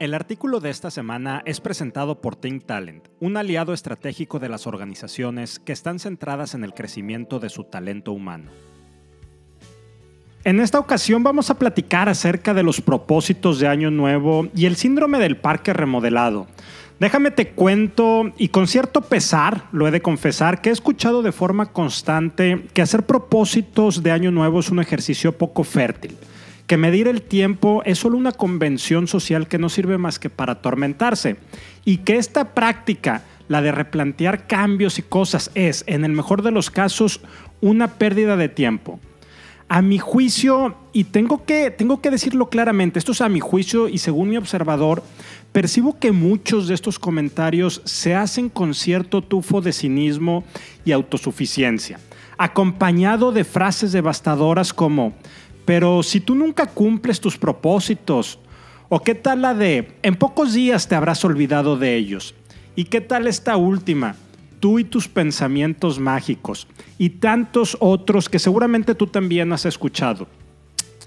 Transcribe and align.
El 0.00 0.12
artículo 0.12 0.58
de 0.58 0.70
esta 0.70 0.90
semana 0.90 1.42
es 1.46 1.60
presentado 1.60 2.20
por 2.20 2.34
Think 2.34 2.64
Talent, 2.66 3.06
un 3.20 3.36
aliado 3.36 3.72
estratégico 3.72 4.40
de 4.40 4.48
las 4.48 4.66
organizaciones 4.66 5.60
que 5.60 5.72
están 5.72 6.00
centradas 6.00 6.54
en 6.54 6.64
el 6.64 6.74
crecimiento 6.74 7.38
de 7.38 7.48
su 7.48 7.62
talento 7.62 8.10
humano. 8.10 8.50
En 10.42 10.58
esta 10.58 10.80
ocasión 10.80 11.22
vamos 11.22 11.48
a 11.48 11.58
platicar 11.60 12.08
acerca 12.08 12.52
de 12.54 12.64
los 12.64 12.80
propósitos 12.80 13.60
de 13.60 13.68
Año 13.68 13.92
Nuevo 13.92 14.48
y 14.52 14.66
el 14.66 14.74
síndrome 14.74 15.20
del 15.20 15.36
parque 15.36 15.72
remodelado. 15.72 16.48
Déjame 16.98 17.30
te 17.30 17.50
cuento, 17.50 18.32
y 18.36 18.48
con 18.48 18.66
cierto 18.66 19.00
pesar, 19.00 19.68
lo 19.70 19.86
he 19.86 19.92
de 19.92 20.02
confesar, 20.02 20.60
que 20.60 20.70
he 20.70 20.72
escuchado 20.72 21.22
de 21.22 21.32
forma 21.32 21.66
constante 21.66 22.66
que 22.74 22.82
hacer 22.82 23.06
propósitos 23.06 24.02
de 24.02 24.10
Año 24.10 24.32
Nuevo 24.32 24.58
es 24.58 24.70
un 24.70 24.80
ejercicio 24.80 25.38
poco 25.38 25.62
fértil 25.62 26.16
que 26.66 26.76
medir 26.76 27.08
el 27.08 27.22
tiempo 27.22 27.82
es 27.84 27.98
solo 27.98 28.16
una 28.16 28.32
convención 28.32 29.06
social 29.06 29.48
que 29.48 29.58
no 29.58 29.68
sirve 29.68 29.98
más 29.98 30.18
que 30.18 30.30
para 30.30 30.54
atormentarse 30.54 31.36
y 31.84 31.98
que 31.98 32.16
esta 32.16 32.54
práctica, 32.54 33.22
la 33.48 33.60
de 33.60 33.72
replantear 33.72 34.46
cambios 34.46 34.98
y 34.98 35.02
cosas, 35.02 35.50
es, 35.54 35.84
en 35.86 36.04
el 36.04 36.12
mejor 36.12 36.42
de 36.42 36.50
los 36.50 36.70
casos, 36.70 37.20
una 37.60 37.94
pérdida 37.94 38.36
de 38.36 38.48
tiempo. 38.48 38.98
A 39.68 39.82
mi 39.82 39.98
juicio, 39.98 40.76
y 40.92 41.04
tengo 41.04 41.44
que, 41.44 41.70
tengo 41.70 42.00
que 42.00 42.10
decirlo 42.10 42.48
claramente, 42.48 42.98
esto 42.98 43.12
es 43.12 43.20
a 43.20 43.28
mi 43.28 43.40
juicio 43.40 43.88
y 43.88 43.98
según 43.98 44.30
mi 44.30 44.36
observador, 44.36 45.02
percibo 45.52 45.98
que 45.98 46.12
muchos 46.12 46.68
de 46.68 46.74
estos 46.74 46.98
comentarios 46.98 47.80
se 47.84 48.14
hacen 48.14 48.48
con 48.48 48.74
cierto 48.74 49.22
tufo 49.22 49.60
de 49.60 49.72
cinismo 49.72 50.44
y 50.84 50.92
autosuficiencia, 50.92 51.98
acompañado 52.36 53.32
de 53.32 53.44
frases 53.44 53.92
devastadoras 53.92 54.74
como, 54.74 55.14
pero 55.64 56.02
si 56.02 56.20
tú 56.20 56.34
nunca 56.34 56.66
cumples 56.66 57.20
tus 57.20 57.38
propósitos, 57.38 58.38
o 58.88 59.00
qué 59.00 59.14
tal 59.14 59.42
la 59.42 59.54
de, 59.54 59.96
en 60.02 60.14
pocos 60.16 60.52
días 60.52 60.88
te 60.88 60.94
habrás 60.94 61.24
olvidado 61.24 61.76
de 61.76 61.96
ellos, 61.96 62.34
y 62.76 62.84
qué 62.84 63.00
tal 63.00 63.26
esta 63.26 63.56
última, 63.56 64.16
tú 64.60 64.78
y 64.78 64.84
tus 64.84 65.08
pensamientos 65.08 65.98
mágicos, 65.98 66.66
y 66.98 67.10
tantos 67.10 67.76
otros 67.80 68.28
que 68.28 68.38
seguramente 68.38 68.94
tú 68.94 69.06
también 69.06 69.52
has 69.52 69.64
escuchado. 69.64 70.26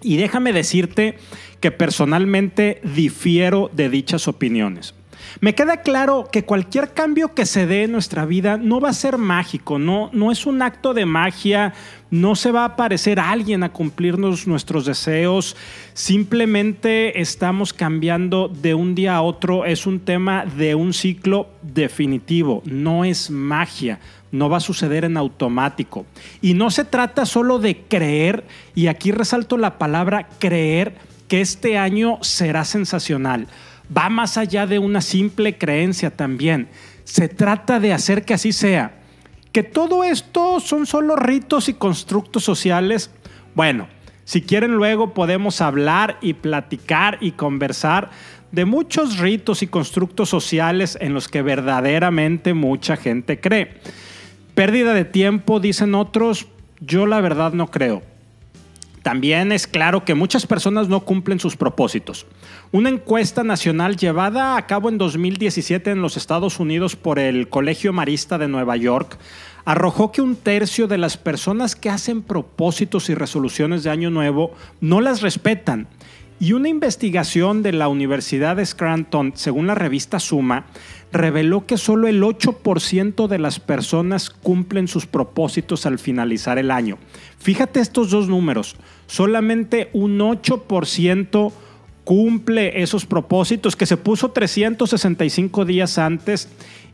Y 0.01 0.17
déjame 0.17 0.53
decirte 0.53 1.17
que 1.59 1.71
personalmente 1.71 2.81
difiero 2.83 3.71
de 3.73 3.89
dichas 3.89 4.27
opiniones. 4.27 4.93
Me 5.39 5.55
queda 5.55 5.77
claro 5.77 6.29
que 6.31 6.45
cualquier 6.45 6.93
cambio 6.93 7.33
que 7.33 7.45
se 7.45 7.67
dé 7.67 7.83
en 7.83 7.91
nuestra 7.91 8.25
vida 8.25 8.57
no 8.57 8.79
va 8.79 8.89
a 8.89 8.93
ser 8.93 9.17
mágico, 9.17 9.79
no, 9.79 10.09
no 10.13 10.31
es 10.31 10.45
un 10.45 10.61
acto 10.61 10.93
de 10.93 11.05
magia, 11.05 11.73
no 12.09 12.35
se 12.35 12.51
va 12.51 12.61
a 12.61 12.65
aparecer 12.65 13.19
alguien 13.19 13.63
a 13.63 13.69
cumplirnos 13.69 14.47
nuestros 14.47 14.85
deseos, 14.85 15.55
simplemente 15.93 17.21
estamos 17.21 17.73
cambiando 17.73 18.47
de 18.47 18.73
un 18.73 18.95
día 18.95 19.15
a 19.15 19.21
otro, 19.21 19.65
es 19.65 19.85
un 19.85 19.99
tema 19.99 20.45
de 20.45 20.75
un 20.75 20.93
ciclo 20.93 21.49
definitivo, 21.61 22.63
no 22.65 23.05
es 23.05 23.29
magia, 23.29 23.99
no 24.31 24.49
va 24.49 24.57
a 24.57 24.61
suceder 24.61 25.05
en 25.05 25.17
automático. 25.17 26.05
Y 26.41 26.53
no 26.53 26.71
se 26.71 26.85
trata 26.85 27.25
solo 27.25 27.59
de 27.59 27.81
creer, 27.87 28.45
y 28.75 28.87
aquí 28.87 29.11
resalto 29.11 29.57
la 29.57 29.77
palabra 29.77 30.29
creer, 30.39 30.95
que 31.27 31.41
este 31.41 31.77
año 31.77 32.19
será 32.21 32.63
sensacional 32.63 33.47
va 33.95 34.09
más 34.09 34.37
allá 34.37 34.67
de 34.67 34.79
una 34.79 35.01
simple 35.01 35.57
creencia 35.57 36.09
también. 36.09 36.67
Se 37.03 37.29
trata 37.29 37.79
de 37.79 37.93
hacer 37.93 38.25
que 38.25 38.33
así 38.33 38.51
sea. 38.51 38.99
Que 39.51 39.63
todo 39.63 40.03
esto 40.03 40.59
son 40.59 40.85
solo 40.85 41.15
ritos 41.15 41.69
y 41.69 41.73
constructos 41.73 42.43
sociales. 42.43 43.11
Bueno, 43.55 43.87
si 44.25 44.41
quieren 44.41 44.75
luego 44.75 45.13
podemos 45.13 45.61
hablar 45.61 46.17
y 46.21 46.33
platicar 46.33 47.17
y 47.21 47.31
conversar 47.31 48.09
de 48.51 48.65
muchos 48.65 49.19
ritos 49.19 49.63
y 49.63 49.67
constructos 49.67 50.29
sociales 50.29 50.97
en 51.01 51.13
los 51.13 51.27
que 51.27 51.41
verdaderamente 51.41 52.53
mucha 52.53 52.97
gente 52.97 53.39
cree. 53.39 53.79
Pérdida 54.53 54.93
de 54.93 55.05
tiempo, 55.05 55.59
dicen 55.59 55.95
otros, 55.95 56.47
yo 56.79 57.05
la 57.05 57.21
verdad 57.21 57.53
no 57.53 57.67
creo. 57.67 58.01
También 59.07 59.53
es 59.53 59.67
claro 59.67 60.03
que 60.03 60.15
muchas 60.15 60.45
personas 60.45 60.89
no 60.89 61.05
cumplen 61.05 61.39
sus 61.39 61.55
propósitos. 61.55 62.25
Una 62.73 62.89
encuesta 62.89 63.41
nacional 63.41 63.95
llevada 63.95 64.57
a 64.57 64.67
cabo 64.67 64.89
en 64.89 64.97
2017 64.97 65.91
en 65.91 66.01
los 66.01 66.17
Estados 66.17 66.59
Unidos 66.59 66.97
por 66.97 67.17
el 67.17 67.47
Colegio 67.47 67.93
Marista 67.93 68.37
de 68.37 68.49
Nueva 68.49 68.75
York 68.75 69.17
arrojó 69.63 70.11
que 70.11 70.21
un 70.21 70.35
tercio 70.35 70.89
de 70.89 70.97
las 70.97 71.15
personas 71.15 71.77
que 71.77 71.89
hacen 71.89 72.21
propósitos 72.21 73.09
y 73.09 73.15
resoluciones 73.15 73.83
de 73.83 73.91
Año 73.91 74.09
Nuevo 74.09 74.51
no 74.81 74.99
las 74.99 75.21
respetan. 75.21 75.87
Y 76.41 76.51
una 76.51 76.67
investigación 76.67 77.63
de 77.63 77.71
la 77.71 77.87
Universidad 77.87 78.57
de 78.57 78.65
Scranton, 78.65 79.31
según 79.35 79.67
la 79.67 79.75
revista 79.75 80.19
Suma, 80.19 80.65
reveló 81.11 81.65
que 81.65 81.77
solo 81.77 82.07
el 82.07 82.21
8% 82.21 83.27
de 83.27 83.39
las 83.39 83.59
personas 83.59 84.29
cumplen 84.29 84.87
sus 84.87 85.05
propósitos 85.05 85.85
al 85.85 85.99
finalizar 85.99 86.57
el 86.57 86.71
año. 86.71 86.97
Fíjate 87.39 87.79
estos 87.79 88.11
dos 88.11 88.27
números, 88.27 88.75
solamente 89.07 89.89
un 89.93 90.19
8% 90.19 91.51
cumple 92.03 92.81
esos 92.81 93.05
propósitos 93.05 93.75
que 93.75 93.85
se 93.85 93.97
puso 93.97 94.31
365 94.31 95.65
días 95.65 95.97
antes 95.97 96.49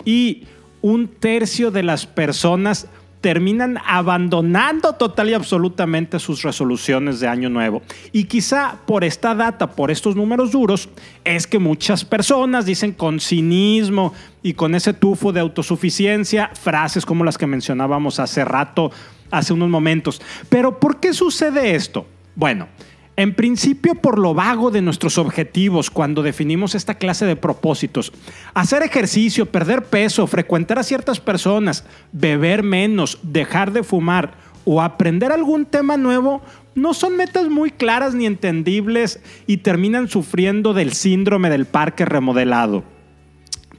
y 0.05 0.43
un 0.81 1.07
tercio 1.07 1.71
de 1.71 1.83
las 1.83 2.05
personas 2.05 2.87
terminan 3.23 3.77
abandonando 3.85 4.95
total 4.95 5.29
y 5.29 5.33
absolutamente 5.33 6.19
sus 6.19 6.41
resoluciones 6.41 7.21
de 7.21 7.29
año 7.29 7.49
nuevo. 7.49 7.81
Y 8.11 8.25
quizá 8.25 8.79
por 8.85 9.05
esta 9.05 9.33
data, 9.33 9.71
por 9.71 9.91
estos 9.91 10.17
números 10.17 10.51
duros, 10.51 10.89
es 11.23 11.47
que 11.47 11.57
muchas 11.57 12.03
personas 12.03 12.65
dicen 12.65 12.91
con 12.91 13.21
cinismo 13.21 14.13
y 14.41 14.55
con 14.55 14.75
ese 14.75 14.91
tufo 14.93 15.31
de 15.31 15.39
autosuficiencia 15.39 16.51
frases 16.53 17.05
como 17.05 17.23
las 17.23 17.37
que 17.37 17.47
mencionábamos 17.47 18.19
hace 18.19 18.43
rato, 18.43 18.91
hace 19.31 19.53
unos 19.53 19.69
momentos. 19.69 20.21
Pero 20.49 20.77
¿por 20.77 20.99
qué 20.99 21.13
sucede 21.13 21.75
esto? 21.75 22.05
Bueno, 22.35 22.67
en 23.15 23.35
principio 23.35 23.95
por 23.95 24.17
lo 24.17 24.33
vago 24.33 24.71
de 24.71 24.81
nuestros 24.81 25.17
objetivos 25.17 25.89
cuando 25.89 26.23
definimos 26.23 26.75
esta 26.75 26.95
clase 26.95 27.25
de 27.25 27.35
propósitos. 27.35 28.11
Hacer 28.53 28.81
ejercicio, 28.81 29.45
perder 29.45 29.83
peso, 29.83 30.25
frecuentar 30.27 30.79
a 30.79 30.83
ciertas 30.83 31.19
personas, 31.19 31.85
beber 32.11 32.63
menos, 32.63 33.19
dejar 33.21 33.71
de 33.71 33.83
fumar 33.83 34.33
o 34.65 34.81
aprender 34.81 35.31
algún 35.31 35.65
tema 35.65 35.97
nuevo 35.97 36.41
no 36.75 36.93
son 36.93 37.15
metas 37.15 37.49
muy 37.49 37.69
claras 37.69 38.15
ni 38.15 38.25
entendibles 38.25 39.21
y 39.45 39.57
terminan 39.57 40.07
sufriendo 40.07 40.73
del 40.73 40.93
síndrome 40.93 41.49
del 41.49 41.65
parque 41.65 42.05
remodelado. 42.05 42.83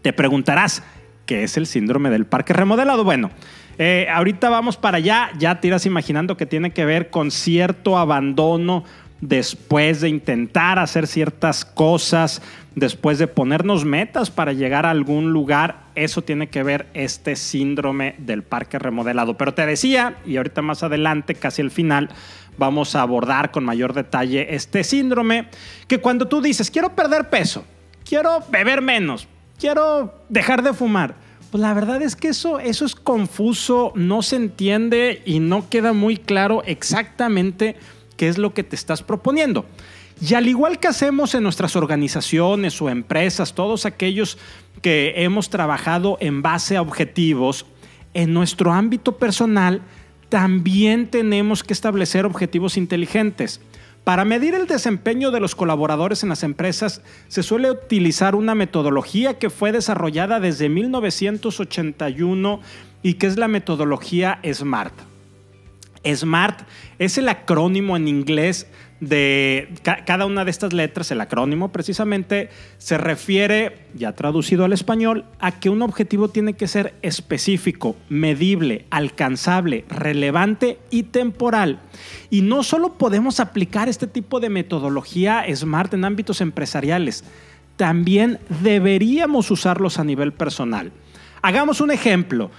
Te 0.03 0.13
preguntarás, 0.13 0.83
¿qué 1.27 1.43
es 1.43 1.57
el 1.57 1.67
síndrome 1.67 2.11
del 2.11 2.27
parque 2.27 2.53
remodelado? 2.53 3.03
Bueno, 3.03 3.31
eh, 3.79 4.07
ahorita 4.13 4.51
vamos 4.51 4.77
para 4.77 4.99
allá, 4.99 5.31
ya 5.39 5.61
te 5.61 5.67
irás 5.67 5.87
imaginando 5.87 6.37
que 6.37 6.47
tiene 6.47 6.73
que 6.73 6.85
ver 6.85 7.11
con 7.11 7.31
cierto 7.31 7.99
abandono 7.99 8.85
después 9.21 10.01
de 10.01 10.09
intentar 10.09 10.79
hacer 10.79 11.07
ciertas 11.07 11.65
cosas, 11.65 12.43
después 12.75 13.19
de 13.19 13.27
ponernos 13.27 13.85
metas 13.85 14.31
para 14.31 14.53
llegar 14.53 14.87
a 14.87 14.91
algún 14.91 15.33
lugar, 15.33 15.85
eso 15.95 16.23
tiene 16.23 16.49
que 16.49 16.63
ver 16.63 16.89
este 16.95 17.37
síndrome 17.37 18.17
del 18.19 18.43
parque 18.43 18.79
remodelado. 18.79 19.37
Pero 19.37 19.55
te 19.55 19.65
decía, 19.67 20.19
y 20.27 20.37
ahorita 20.37 20.63
más 20.63 20.83
adelante, 20.83 21.35
casi 21.35 21.63
al 21.63 21.71
final, 21.71 22.11
vamos 22.59 22.95
a 22.95 23.03
abordar 23.03 23.51
con 23.51 23.65
mayor 23.65 23.95
detalle 23.95 24.55
este 24.55 24.85
síndrome, 24.85 25.49
que 25.87 25.99
cuando 25.99 26.29
tú 26.29 26.41
dices, 26.41 26.71
quiero 26.71 26.95
perder 26.95 27.31
peso, 27.31 27.65
quiero 28.05 28.41
beber 28.51 28.83
menos, 28.83 29.29
quiero 29.59 30.23
dejar 30.29 30.63
de 30.63 30.73
fumar, 30.73 31.17
pues 31.51 31.63
la 31.63 31.73
verdad 31.73 32.03
es 32.03 32.17
que 32.17 32.29
eso, 32.29 32.59
eso 32.59 32.85
es 32.85 32.97
confuso, 32.97 33.93
no 33.95 34.23
se 34.23 34.37
entiende 34.37 35.23
y 35.25 35.39
no 35.39 35.69
queda 35.69 35.93
muy 35.93 36.17
claro 36.17 36.65
exactamente 36.67 37.77
qué 38.17 38.29
es 38.29 38.39
lo 38.39 38.55
que 38.55 38.65
te 38.65 38.77
estás 38.77 39.03
proponiendo. 39.03 39.65
Y 40.21 40.35
al 40.35 40.49
igual 40.49 40.79
que 40.79 40.89
hacemos 40.89 41.35
en 41.35 41.43
nuestras 41.43 41.77
organizaciones 41.77 42.81
o 42.81 42.89
empresas, 42.89 43.55
todos 43.55 43.85
aquellos 43.85 44.39
que 44.81 45.15
hemos 45.17 45.51
trabajado 45.51 46.17
en 46.21 46.41
base 46.43 46.77
a 46.77 46.83
objetivos, 46.83 47.67
en 48.15 48.33
nuestro 48.33 48.73
ámbito 48.73 49.17
personal 49.17 49.83
también 50.29 51.09
tenemos 51.09 51.63
que 51.63 51.73
establecer 51.73 52.27
objetivos 52.27 52.77
inteligentes. 52.77 53.61
Para 54.05 54.25
medir 54.25 54.55
el 54.55 54.67
desempeño 54.67 55.31
de 55.31 55.41
los 55.41 55.55
colaboradores 55.55 56.23
en 56.23 56.29
las 56.29 56.43
empresas 56.43 57.03
se 57.29 57.43
suele 57.43 57.71
utilizar 57.71 58.35
una 58.35 58.55
metodología 58.55 59.39
que 59.39 59.49
fue 59.49 59.73
desarrollada 59.73 60.41
desde 60.41 60.69
1981 60.69 62.61
y 63.03 63.15
que 63.15 63.27
es 63.27 63.37
la 63.39 63.49
metodología 63.49 64.41
SMART. 64.45 65.14
SMART 66.05 66.61
es 66.99 67.19
el 67.19 67.29
acrónimo 67.29 67.97
en 67.97 68.09
inglés 68.09 68.67
de 69.01 69.69
cada 70.07 70.25
una 70.27 70.45
de 70.45 70.51
estas 70.51 70.73
letras, 70.73 71.11
el 71.11 71.21
acrónimo 71.21 71.73
precisamente 71.73 72.49
se 72.79 72.97
refiere, 72.97 73.87
ya 73.95 74.13
traducido 74.13 74.65
al 74.65 74.73
español, 74.73 75.25
a 75.41 75.59
que 75.59 75.69
un 75.69 75.83
objetivo 75.83 76.29
tiene 76.29 76.55
que 76.55 76.69
ser 76.69 76.95
específico, 77.03 77.97
medible, 78.09 78.87
alcanzable, 78.91 79.85
relevante 79.89 80.79
y 80.91 81.05
temporal. 81.05 81.81
Y 82.31 82.43
no 82.43 82.63
solo 82.63 82.95
podemos 82.95 83.41
aplicar 83.41 83.89
este 83.89 84.07
tipo 84.07 84.41
de 84.41 84.49
metodología 84.49 85.45
SMART 85.53 85.95
en 85.95 86.05
ámbitos 86.05 86.41
empresariales, 86.41 87.25
también 87.77 88.39
deberíamos 88.63 89.51
usarlos 89.51 89.99
a 89.99 90.05
nivel 90.05 90.33
personal. 90.33 90.93
Hagamos 91.43 91.81
un 91.81 91.91
ejemplo. 91.91 92.51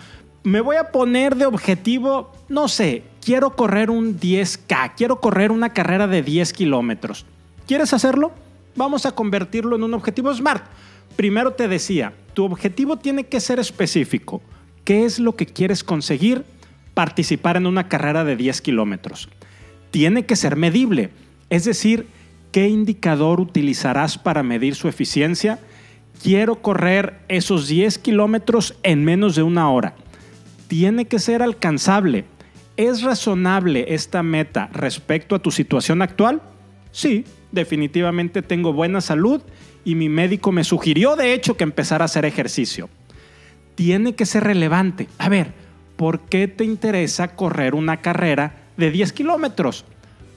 Me 0.46 0.62
voy 0.62 0.76
a 0.76 0.92
poner 0.92 1.36
de 1.36 1.48
objetivo, 1.48 2.32
no 2.50 2.68
sé, 2.68 3.02
quiero 3.20 3.56
correr 3.56 3.90
un 3.90 4.20
10K, 4.20 4.92
quiero 4.96 5.20
correr 5.20 5.52
una 5.52 5.74
carrera 5.74 6.06
de 6.06 6.22
10 6.22 6.54
kilómetros. 6.54 7.26
¿Quieres 7.66 7.94
hacerlo? 7.94 8.32
Vamos 8.76 9.08
a 9.08 9.14
convertirlo 9.14 9.76
en 9.76 9.82
un 9.82 9.96
objetivo 9.96 10.32
SMART. 10.32 10.64
Primero 11.16 11.54
te 11.54 11.68
decía, 11.68 12.14
tu 12.36 12.46
objetivo 12.46 12.98
tiene 12.98 13.24
que 13.24 13.40
ser 13.40 13.58
específico. 13.58 14.44
¿Qué 14.84 15.06
es 15.06 15.18
lo 15.18 15.36
que 15.36 15.48
quieres 15.48 15.84
conseguir? 15.84 16.46
Participar 16.94 17.58
en 17.58 17.66
una 17.66 17.90
carrera 17.90 18.24
de 18.24 18.36
10 18.36 18.62
kilómetros. 18.62 19.30
Tiene 19.90 20.28
que 20.28 20.36
ser 20.36 20.58
medible, 20.58 21.10
es 21.50 21.66
decir, 21.66 22.06
¿qué 22.52 22.68
indicador 22.68 23.42
utilizarás 23.42 24.20
para 24.20 24.44
medir 24.44 24.76
su 24.76 24.88
eficiencia? 24.90 25.58
Quiero 26.22 26.62
correr 26.62 27.20
esos 27.30 27.68
10 27.68 27.98
kilómetros 27.98 28.76
en 28.84 29.04
menos 29.04 29.36
de 29.36 29.42
una 29.42 29.72
hora. 29.72 29.96
Tiene 30.68 31.06
que 31.06 31.20
ser 31.20 31.44
alcanzable. 31.44 32.26
¿Es 32.78 33.04
razonable 33.04 33.94
esta 33.94 34.24
meta 34.24 34.70
respecto 34.74 35.36
a 35.36 35.40
tu 35.40 35.52
situación 35.52 36.02
actual? 36.02 36.42
Sí, 36.92 37.26
definitivamente 37.52 38.42
tengo 38.42 38.74
buena 38.74 39.02
salud 39.02 39.42
y 39.86 39.96
mi 39.96 40.10
médico 40.10 40.52
me 40.52 40.64
sugirió 40.64 41.16
de 41.16 41.34
hecho 41.34 41.56
que 41.56 41.64
empezara 41.64 42.04
a 42.04 42.06
hacer 42.06 42.26
ejercicio. 42.26 42.90
Tiene 43.76 44.16
que 44.16 44.26
ser 44.26 44.44
relevante. 44.44 45.08
A 45.18 45.30
ver, 45.30 45.54
¿por 45.96 46.22
qué 46.22 46.48
te 46.48 46.66
interesa 46.66 47.36
correr 47.36 47.76
una 47.76 48.02
carrera 48.02 48.64
de 48.78 48.92
10 48.92 49.14
kilómetros? 49.14 49.86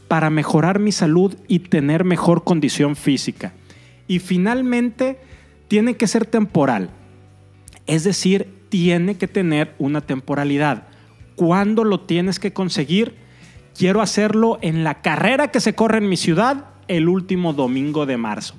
Para 0.06 0.30
mejorar 0.30 0.78
mi 0.78 0.92
salud 0.92 1.36
y 1.48 1.60
tener 1.60 2.04
mejor 2.04 2.44
condición 2.44 2.96
física. 2.96 3.52
Y 4.06 4.20
finalmente, 4.20 5.18
tiene 5.68 5.96
que 5.96 6.06
ser 6.06 6.24
temporal. 6.24 6.90
Es 7.86 8.04
decir, 8.04 8.57
tiene 8.68 9.16
que 9.16 9.28
tener 9.28 9.74
una 9.78 10.00
temporalidad. 10.00 10.88
¿Cuándo 11.36 11.84
lo 11.84 12.00
tienes 12.00 12.38
que 12.38 12.52
conseguir? 12.52 13.14
Quiero 13.76 14.00
hacerlo 14.02 14.58
en 14.60 14.84
la 14.84 15.02
carrera 15.02 15.50
que 15.50 15.60
se 15.60 15.74
corre 15.74 15.98
en 15.98 16.08
mi 16.08 16.16
ciudad 16.16 16.66
el 16.88 17.08
último 17.08 17.52
domingo 17.52 18.06
de 18.06 18.16
marzo. 18.16 18.54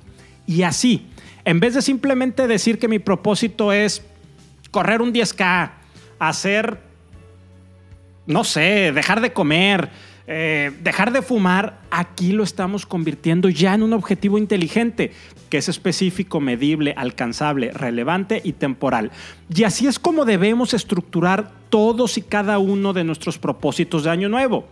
Y 0.46 0.62
así, 0.62 1.06
en 1.44 1.60
vez 1.60 1.74
de 1.74 1.82
simplemente 1.82 2.46
decir 2.46 2.78
que 2.78 2.88
mi 2.88 2.98
propósito 2.98 3.72
es 3.72 4.02
correr 4.70 5.02
un 5.02 5.12
10K, 5.12 5.72
hacer, 6.18 6.80
no 8.26 8.44
sé, 8.44 8.92
dejar 8.92 9.20
de 9.20 9.32
comer, 9.32 9.90
eh, 10.32 10.70
dejar 10.84 11.12
de 11.12 11.22
fumar, 11.22 11.80
aquí 11.90 12.30
lo 12.30 12.44
estamos 12.44 12.86
convirtiendo 12.86 13.48
ya 13.48 13.74
en 13.74 13.82
un 13.82 13.92
objetivo 13.92 14.38
inteligente, 14.38 15.10
que 15.48 15.58
es 15.58 15.68
específico, 15.68 16.38
medible, 16.38 16.94
alcanzable, 16.96 17.72
relevante 17.72 18.40
y 18.44 18.52
temporal. 18.52 19.10
Y 19.52 19.64
así 19.64 19.88
es 19.88 19.98
como 19.98 20.24
debemos 20.24 20.72
estructurar 20.72 21.50
todos 21.68 22.16
y 22.16 22.22
cada 22.22 22.60
uno 22.60 22.92
de 22.92 23.02
nuestros 23.02 23.38
propósitos 23.38 24.04
de 24.04 24.10
año 24.10 24.28
nuevo 24.28 24.68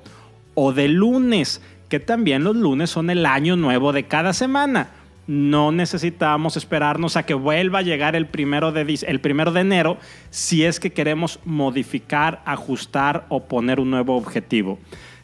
o 0.55 0.73
de 0.73 0.87
lunes, 0.87 1.61
que 1.89 1.99
también 1.99 2.45
los 2.45 2.55
lunes 2.55 2.91
son 2.91 3.11
el 3.11 3.27
año 3.27 3.57
nuevo 3.57 3.93
de 3.93 4.05
cada 4.05 4.35
semana. 4.35 4.91
No 5.27 5.73
necesitamos 5.73 6.57
esperarnos 6.57 7.17
a 7.17 7.27
que 7.27 7.35
vuelva 7.35 7.81
a 7.81 7.83
llegar 7.83 8.15
el 8.15 8.27
primero 8.27 8.71
de, 8.71 8.97
el 9.09 9.21
primero 9.21 9.51
de 9.51 9.63
enero 9.63 9.99
si 10.31 10.65
es 10.65 10.79
que 10.79 10.93
queremos 10.93 11.41
modificar, 11.45 12.43
ajustar 12.45 13.27
o 13.29 13.49
poner 13.49 13.81
un 13.81 13.91
nuevo 13.91 14.17
objetivo. 14.17 14.79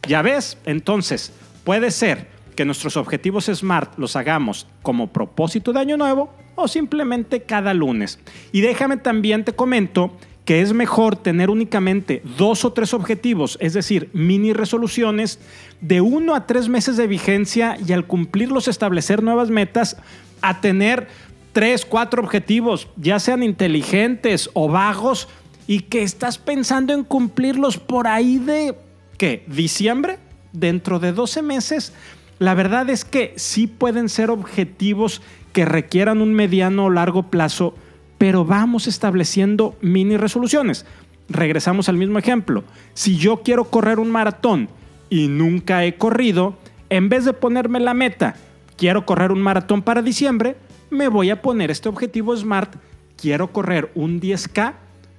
Ya 0.06 0.22
ves, 0.22 0.58
entonces 0.64 1.32
puede 1.64 1.90
ser 1.90 2.28
que 2.56 2.64
nuestros 2.64 2.96
objetivos 2.96 3.46
SMART 3.46 3.98
los 3.98 4.16
hagamos 4.16 4.66
como 4.82 5.12
propósito 5.12 5.72
de 5.72 5.80
año 5.80 5.96
nuevo 5.96 6.32
o 6.54 6.68
simplemente 6.68 7.42
cada 7.42 7.74
lunes. 7.74 8.18
Y 8.52 8.60
déjame 8.60 8.96
también 8.96 9.44
te 9.44 9.52
comento 9.52 10.16
que 10.44 10.60
es 10.60 10.72
mejor 10.72 11.16
tener 11.16 11.48
únicamente 11.48 12.22
dos 12.36 12.64
o 12.64 12.72
tres 12.72 12.92
objetivos, 12.92 13.56
es 13.60 13.72
decir, 13.72 14.10
mini 14.12 14.52
resoluciones, 14.52 15.40
de 15.80 16.00
uno 16.00 16.34
a 16.34 16.46
tres 16.46 16.68
meses 16.68 16.96
de 16.96 17.06
vigencia 17.06 17.78
y 17.84 17.92
al 17.92 18.06
cumplirlos 18.06 18.68
establecer 18.68 19.22
nuevas 19.22 19.48
metas, 19.48 19.96
a 20.42 20.60
tener 20.60 21.08
tres, 21.52 21.86
cuatro 21.86 22.22
objetivos, 22.22 22.88
ya 22.96 23.18
sean 23.20 23.42
inteligentes 23.42 24.50
o 24.52 24.68
vagos, 24.68 25.28
y 25.66 25.80
que 25.80 26.02
estás 26.02 26.36
pensando 26.36 26.92
en 26.92 27.04
cumplirlos 27.04 27.78
por 27.78 28.06
ahí 28.06 28.38
de, 28.38 28.74
¿qué? 29.18 29.44
¿Diciembre? 29.46 30.18
Dentro 30.52 30.98
de 30.98 31.12
12 31.12 31.42
meses. 31.42 31.92
La 32.38 32.54
verdad 32.54 32.90
es 32.90 33.04
que 33.04 33.32
sí 33.36 33.66
pueden 33.66 34.08
ser 34.08 34.30
objetivos 34.30 35.22
que 35.52 35.64
requieran 35.64 36.20
un 36.20 36.34
mediano 36.34 36.86
o 36.86 36.90
largo 36.90 37.30
plazo, 37.30 37.74
pero 38.18 38.44
vamos 38.44 38.86
estableciendo 38.86 39.76
mini 39.80 40.16
resoluciones. 40.16 40.84
Regresamos 41.28 41.88
al 41.88 41.96
mismo 41.96 42.18
ejemplo. 42.18 42.64
Si 42.92 43.16
yo 43.16 43.42
quiero 43.42 43.64
correr 43.64 43.98
un 43.98 44.10
maratón 44.10 44.68
y 45.08 45.28
nunca 45.28 45.84
he 45.84 45.96
corrido, 45.96 46.58
en 46.90 47.08
vez 47.08 47.24
de 47.24 47.32
ponerme 47.32 47.80
la 47.80 47.94
meta, 47.94 48.34
quiero 48.76 49.06
correr 49.06 49.32
un 49.32 49.40
maratón 49.40 49.82
para 49.82 50.02
diciembre, 50.02 50.56
me 50.90 51.08
voy 51.08 51.30
a 51.30 51.40
poner 51.40 51.70
este 51.70 51.88
objetivo 51.88 52.36
SMART, 52.36 52.76
quiero 53.16 53.52
correr 53.52 53.90
un 53.94 54.20
10K 54.20 54.74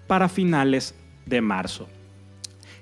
para 0.08 0.30
finales 0.30 0.96
de 1.26 1.42
marzo. 1.42 1.88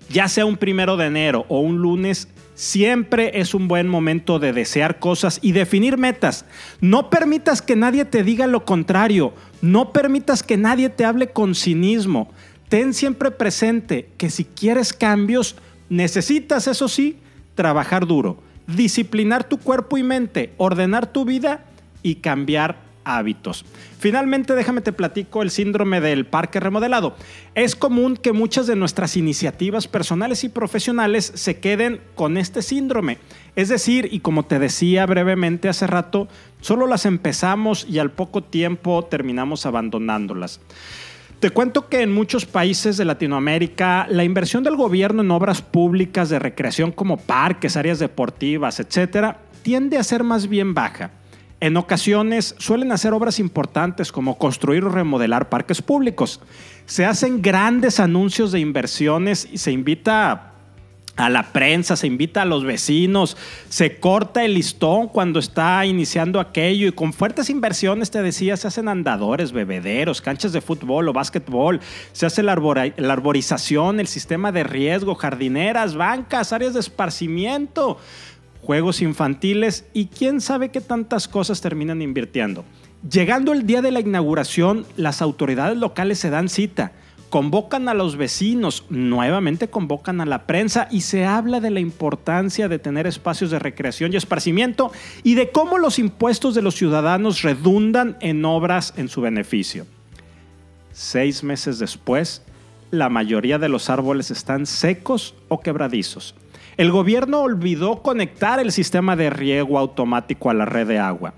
Ya 0.10 0.28
sea 0.28 0.46
un 0.46 0.58
primero 0.58 0.98
de 0.98 1.08
enero 1.08 1.46
o 1.50 1.60
un 1.60 1.78
lunes, 1.78 2.28
siempre 2.56 3.40
es 3.40 3.54
un 3.54 3.68
buen 3.68 3.88
momento 3.88 4.40
de 4.40 4.54
desear 4.54 5.00
cosas 5.00 5.40
y 5.42 5.54
definir 5.54 5.98
metas. 5.98 6.46
No 6.82 7.10
permitas 7.10 7.62
que 7.62 7.76
nadie 7.76 8.06
te 8.06 8.24
diga 8.24 8.48
lo 8.48 8.66
contrario. 8.66 9.34
No 9.62 9.92
permitas 9.92 10.44
que 10.44 10.58
nadie 10.58 10.90
te 10.90 11.06
hable 11.06 11.28
con 11.28 11.56
cinismo. 11.56 12.30
Ten 12.70 12.94
siempre 12.94 13.32
presente 13.32 14.10
que 14.18 14.30
si 14.30 14.46
quieres 14.46 14.94
cambios, 14.94 15.56
necesitas, 15.90 16.68
eso 16.68 16.88
sí, 16.88 17.18
trabajar 17.56 18.08
duro, 18.08 18.42
disciplinar 18.68 19.44
tu 19.44 19.58
cuerpo 19.58 19.98
y 19.98 20.04
mente, 20.04 20.54
ordenar 20.58 21.12
tu 21.12 21.26
vida 21.26 21.66
y 22.02 22.16
cambiar 22.16 22.78
hábitos. 23.06 23.66
Finalmente, 24.00 24.56
déjame 24.56 24.82
te 24.82 24.94
platico 24.94 25.42
el 25.42 25.50
síndrome 25.50 26.02
del 26.02 26.26
parque 26.26 26.60
remodelado. 26.60 27.16
Es 27.56 27.76
común 27.76 28.18
que 28.18 28.34
muchas 28.34 28.68
de 28.68 28.76
nuestras 28.76 29.18
iniciativas 29.18 29.88
personales 29.88 30.44
y 30.44 30.50
profesionales 30.50 31.32
se 31.36 31.60
queden 31.60 32.02
con 32.16 32.38
este 32.38 32.62
síndrome. 32.62 33.18
Es 33.56 33.70
decir, 33.70 34.10
y 34.12 34.20
como 34.20 34.44
te 34.44 34.60
decía 34.60 35.06
brevemente 35.06 35.70
hace 35.70 35.88
rato, 35.88 36.28
solo 36.62 36.88
las 36.88 37.06
empezamos 37.06 37.86
y 37.90 38.00
al 38.00 38.12
poco 38.12 38.44
tiempo 38.44 39.06
terminamos 39.06 39.66
abandonándolas. 39.66 40.60
Te 41.40 41.50
cuento 41.50 41.90
que 41.90 42.02
en 42.02 42.14
muchos 42.14 42.46
países 42.46 42.96
de 42.96 43.04
Latinoamérica 43.04 44.08
la 44.10 44.24
inversión 44.24 44.64
del 44.64 44.78
gobierno 44.78 45.24
en 45.24 45.32
obras 45.32 45.62
públicas 45.62 46.30
de 46.30 46.40
recreación 46.40 46.94
como 46.94 47.18
parques, 47.18 47.76
áreas 47.76 48.00
deportivas, 48.00 48.80
etcétera, 48.80 49.42
tiende 49.62 49.98
a 49.98 50.04
ser 50.04 50.24
más 50.24 50.48
bien 50.48 50.74
baja. 50.74 51.12
En 51.64 51.78
ocasiones 51.78 52.56
suelen 52.58 52.92
hacer 52.92 53.14
obras 53.14 53.40
importantes 53.40 54.12
como 54.12 54.38
construir 54.38 54.84
o 54.84 54.90
remodelar 54.90 55.48
parques 55.48 55.82
públicos. 55.82 56.42
Se 56.86 57.06
hacen 57.06 57.42
grandes 57.42 58.02
anuncios 58.02 58.52
de 58.52 58.60
inversiones 58.60 59.48
y 59.50 59.60
se 59.60 59.72
invita 59.72 60.52
a 61.16 61.30
la 61.30 61.54
prensa, 61.54 61.96
se 61.96 62.08
invita 62.08 62.42
a 62.42 62.46
los 62.46 62.66
vecinos, 62.66 63.38
se 63.70 63.98
corta 64.02 64.44
el 64.44 64.56
listón 64.56 65.08
cuando 65.08 65.40
está 65.40 65.86
iniciando 65.86 66.42
aquello 66.42 66.90
y 66.90 66.92
con 66.92 67.14
fuertes 67.14 67.50
inversiones, 67.50 68.12
te 68.12 68.22
decía, 68.22 68.58
se 68.58 68.68
hacen 68.68 68.90
andadores, 68.90 69.54
bebederos, 69.54 70.20
canchas 70.20 70.52
de 70.52 70.60
fútbol 70.60 71.08
o 71.08 71.14
básquetbol, 71.14 71.80
se 72.12 72.26
hace 72.26 72.44
la, 72.44 72.56
la 72.98 73.14
arborización, 73.14 74.02
el 74.02 74.08
sistema 74.08 74.52
de 74.52 74.66
riesgo, 74.66 75.16
jardineras, 75.16 75.96
bancas, 75.96 76.52
áreas 76.52 76.74
de 76.74 76.82
esparcimiento 76.82 78.00
juegos 78.64 79.02
infantiles 79.02 79.86
y 79.94 80.08
quién 80.08 80.40
sabe 80.40 80.70
qué 80.70 80.80
tantas 80.80 81.28
cosas 81.28 81.60
terminan 81.62 82.02
invirtiendo. 82.02 82.64
Llegando 83.10 83.52
el 83.52 83.68
día 83.68 83.82
de 83.82 83.92
la 83.92 84.00
inauguración, 84.00 84.86
las 84.96 85.22
autoridades 85.22 85.78
locales 85.78 86.20
se 86.20 86.30
dan 86.30 86.48
cita, 86.48 86.94
convocan 87.30 87.90
a 87.90 87.94
los 87.94 88.16
vecinos, 88.16 88.86
nuevamente 88.90 89.68
convocan 89.70 90.22
a 90.22 90.26
la 90.26 90.48
prensa 90.48 90.88
y 90.90 91.02
se 91.02 91.26
habla 91.26 91.60
de 91.60 91.72
la 91.72 91.82
importancia 91.82 92.70
de 92.70 92.80
tener 92.80 93.06
espacios 93.06 93.52
de 93.52 93.60
recreación 93.60 94.14
y 94.14 94.16
esparcimiento 94.16 94.94
y 95.24 95.36
de 95.36 95.50
cómo 95.50 95.78
los 95.78 96.00
impuestos 96.00 96.56
de 96.56 96.62
los 96.62 96.76
ciudadanos 96.76 97.42
redundan 97.42 98.16
en 98.22 98.46
obras 98.46 98.94
en 98.96 99.10
su 99.10 99.20
beneficio. 99.20 99.86
Seis 100.94 101.44
meses 101.44 101.80
después, 101.80 102.44
la 102.92 103.10
mayoría 103.10 103.58
de 103.58 103.68
los 103.68 103.90
árboles 103.90 104.32
están 104.32 104.66
secos 104.66 105.36
o 105.50 105.60
quebradizos. 105.60 106.36
El 106.78 106.92
gobierno 106.92 107.42
olvidó 107.42 108.02
conectar 108.02 108.60
el 108.60 108.72
sistema 108.72 109.16
de 109.16 109.30
riego 109.30 109.78
automático 109.78 110.50
a 110.50 110.54
la 110.54 110.66
red 110.66 110.88
de 110.88 111.00
agua. 111.00 111.34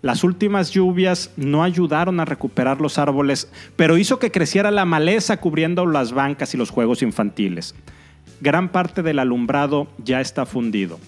Las 0.00 0.24
últimas 0.24 0.70
lluvias 0.70 1.32
no 1.36 1.62
ayudaron 1.62 2.20
a 2.20 2.24
recuperar 2.24 2.80
los 2.80 2.98
árboles, 2.98 3.50
pero 3.76 3.98
hizo 3.98 4.18
que 4.18 4.30
creciera 4.30 4.70
la 4.70 4.84
maleza 4.84 5.38
cubriendo 5.38 5.86
las 5.86 6.12
bancas 6.12 6.54
y 6.54 6.56
los 6.56 6.70
juegos 6.70 7.02
infantiles. 7.02 7.74
Gran 8.40 8.68
parte 8.68 9.02
del 9.02 9.18
alumbrado 9.18 9.88
ya 10.04 10.20
está 10.20 10.46
fundido. 10.46 11.00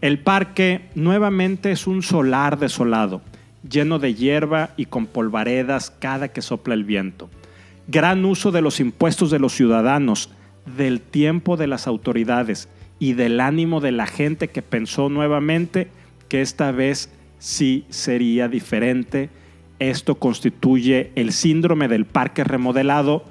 El 0.00 0.18
parque 0.18 0.90
nuevamente 0.94 1.70
es 1.72 1.86
un 1.86 2.02
solar 2.02 2.58
desolado 2.58 3.22
lleno 3.68 3.98
de 3.98 4.14
hierba 4.14 4.70
y 4.76 4.86
con 4.86 5.06
polvaredas 5.06 5.90
cada 5.90 6.28
que 6.28 6.42
sopla 6.42 6.74
el 6.74 6.84
viento. 6.84 7.30
Gran 7.88 8.24
uso 8.24 8.50
de 8.50 8.62
los 8.62 8.80
impuestos 8.80 9.30
de 9.30 9.38
los 9.38 9.52
ciudadanos, 9.52 10.30
del 10.76 11.00
tiempo 11.00 11.56
de 11.56 11.66
las 11.66 11.86
autoridades 11.86 12.68
y 13.04 13.12
del 13.12 13.40
ánimo 13.40 13.82
de 13.82 13.92
la 13.92 14.06
gente 14.06 14.48
que 14.48 14.62
pensó 14.62 15.10
nuevamente 15.10 15.88
que 16.30 16.40
esta 16.40 16.72
vez 16.72 17.10
sí 17.38 17.84
sería 17.90 18.48
diferente. 18.48 19.28
Esto 19.78 20.14
constituye 20.14 21.12
el 21.14 21.34
síndrome 21.34 21.88
del 21.88 22.06
parque 22.06 22.44
remodelado. 22.44 23.22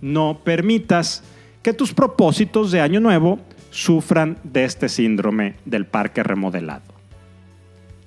No 0.00 0.40
permitas 0.42 1.22
que 1.62 1.72
tus 1.72 1.94
propósitos 1.94 2.72
de 2.72 2.80
año 2.80 2.98
nuevo 2.98 3.38
sufran 3.70 4.36
de 4.42 4.64
este 4.64 4.88
síndrome 4.88 5.54
del 5.64 5.86
parque 5.86 6.24
remodelado. 6.24 6.92